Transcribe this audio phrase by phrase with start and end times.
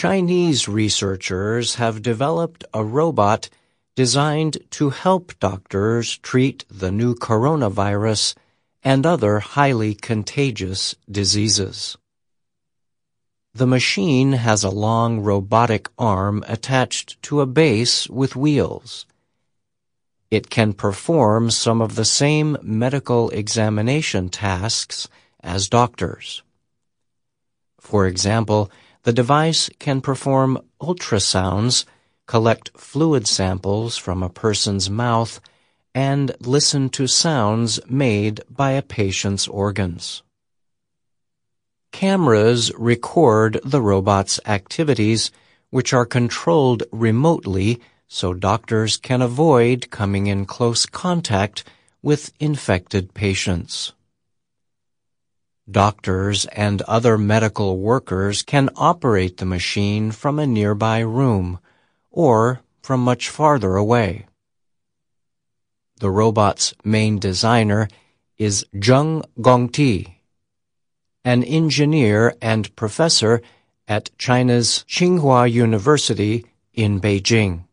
[0.00, 3.50] Chinese researchers have developed a robot
[3.94, 8.34] designed to help doctors treat the new coronavirus
[8.82, 11.98] and other highly contagious diseases.
[13.52, 19.04] The machine has a long robotic arm attached to a base with wheels.
[20.30, 25.08] It can perform some of the same medical examination tasks
[25.42, 26.42] as doctors.
[27.78, 28.70] For example,
[29.02, 31.84] the device can perform ultrasounds,
[32.26, 35.40] collect fluid samples from a person's mouth,
[35.94, 40.22] and listen to sounds made by a patient's organs.
[41.92, 45.30] Cameras record the robot's activities,
[45.70, 51.64] which are controlled remotely so doctors can avoid coming in close contact
[52.02, 53.92] with infected patients.
[55.70, 61.60] Doctors and other medical workers can operate the machine from a nearby room
[62.10, 64.26] or from much farther away.
[66.00, 67.88] The robot's main designer
[68.38, 70.14] is Zheng Gangtie,
[71.24, 73.42] an engineer and professor
[73.86, 77.64] at China's Tsinghua University in Beijing.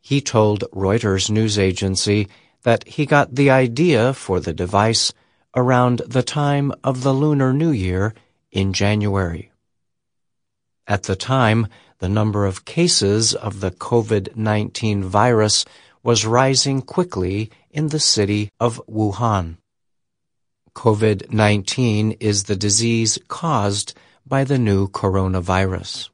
[0.00, 2.28] He told Reuters news agency
[2.62, 5.12] that he got the idea for the device
[5.54, 8.14] around the time of the Lunar New Year
[8.50, 9.52] in January.
[10.86, 11.66] At the time,
[11.98, 15.64] the number of cases of the COVID-19 virus
[16.02, 19.56] was rising quickly in the city of Wuhan.
[20.74, 23.94] COVID-19 is the disease caused
[24.26, 26.10] by the new coronavirus.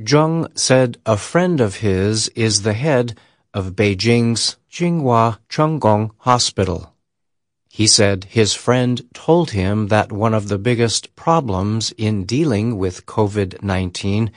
[0.00, 3.18] Zheng said a friend of his is the head
[3.54, 6.93] of Beijing's Tsinghua Changgung Hospital.
[7.74, 13.04] He said his friend told him that one of the biggest problems in dealing with
[13.04, 14.30] COVID-19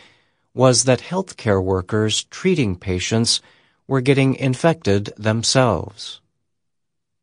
[0.55, 3.39] was that healthcare workers treating patients
[3.87, 6.19] were getting infected themselves.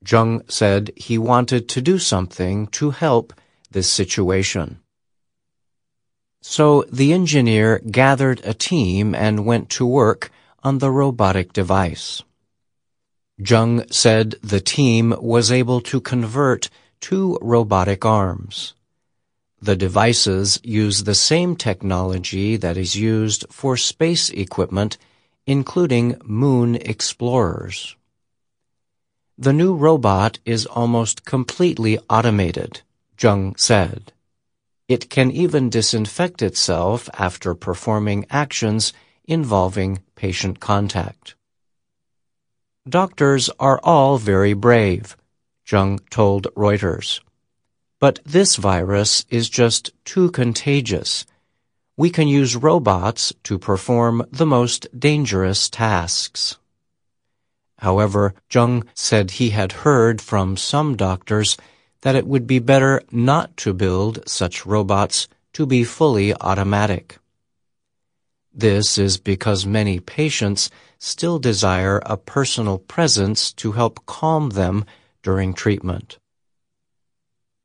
[0.05, 3.33] Zheng said he wanted to do something to help
[3.73, 4.79] this situation.
[6.43, 10.31] So the engineer gathered a team and went to work
[10.63, 12.23] on the robotic device.
[13.41, 18.75] Zheng said the team was able to convert two robotic arms.
[19.61, 24.99] The devices use the same technology that is used for space equipment
[25.47, 27.97] including moon explorers.
[29.37, 32.81] The new robot is almost completely automated,
[33.19, 34.13] Zheng said.
[34.89, 38.93] It can even disinfect itself after performing actions
[39.27, 41.35] involving patient contact.
[42.89, 45.17] Doctors are all very brave,
[45.67, 47.21] Zheng told Reuters.
[47.99, 51.25] But this virus is just too contagious
[51.97, 56.59] we can use robots to perform the most dangerous tasks.
[57.79, 61.57] However, Zheng said he had heard from some doctors
[62.01, 67.19] that it would be better not to build such robots to be fully automatic.
[68.55, 74.85] This is because many patients still desire a personal presence to help calm them
[75.23, 76.19] during treatment.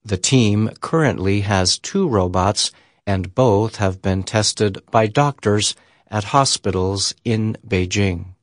[0.04, 2.72] The team currently has two robots
[3.06, 5.76] and both have been tested by doctors
[6.10, 8.36] at hospitals in Beijing.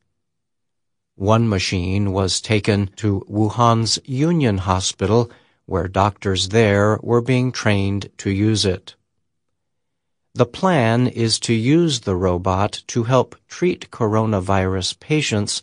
[1.14, 5.30] One machine was taken to Wuhan's Union Hospital,
[5.64, 8.95] where doctors there were being trained to use it.
[10.36, 15.62] The plan is to use the robot to help treat coronavirus patients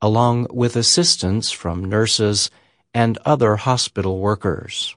[0.00, 2.48] along with assistance from nurses
[2.94, 4.94] and other hospital workers.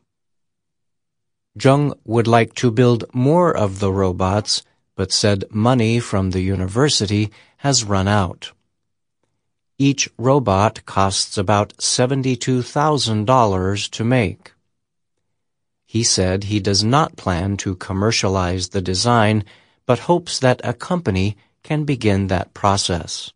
[1.58, 4.62] Zheng would like to build more of the robots,
[4.96, 8.52] but said money from the university has run out.
[9.80, 14.55] Each robot costs about $72,000 to make.
[15.96, 19.46] He said he does not plan to commercialize the design,
[19.86, 23.32] but hopes that a company can begin that process.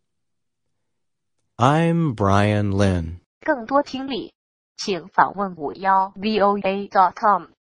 [1.58, 3.20] I'm Bryan Lynn.
[3.40, 4.34] 更多听力，
[4.76, 7.48] 请访问五幺 voa.com。